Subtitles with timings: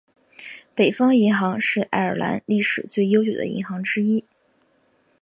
[0.73, 4.25] 北方银行是爱尔兰历史最悠久的银行之一。